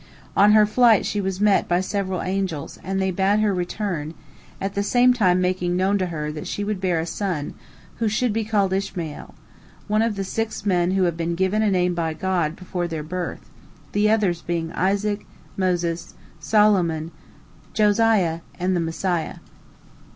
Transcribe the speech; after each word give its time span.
On 0.35 0.53
her 0.53 0.65
flight 0.65 1.05
she 1.05 1.21
was 1.21 1.39
met 1.39 1.67
by 1.67 1.79
several 1.79 2.23
angels, 2.23 2.79
and 2.83 2.99
they 2.99 3.11
bade 3.11 3.37
her 3.41 3.53
return, 3.53 4.15
at 4.59 4.73
the 4.73 4.81
same 4.81 5.13
time 5.13 5.39
making 5.39 5.77
known 5.77 5.99
to 5.99 6.07
her 6.07 6.31
that 6.31 6.47
she 6.47 6.63
would 6.63 6.81
bear 6.81 6.99
a 6.99 7.05
son 7.05 7.53
who 7.97 8.09
should 8.09 8.33
be 8.33 8.43
called 8.43 8.73
Ishmael—one 8.73 10.01
of 10.01 10.15
the 10.15 10.23
six 10.23 10.65
men 10.65 10.89
who 10.93 11.03
have 11.03 11.15
been 11.17 11.35
given 11.35 11.61
a 11.61 11.69
name 11.69 11.93
by 11.93 12.15
God 12.15 12.55
before 12.55 12.87
their 12.87 13.03
birth, 13.03 13.47
the 13.91 14.09
others 14.09 14.41
being 14.41 14.71
Isaac, 14.71 15.23
Moses, 15.55 16.15
Solomon, 16.39 17.11
Josiah, 17.75 18.39
and 18.59 18.75
the 18.75 18.79
Messiah. 18.81 19.35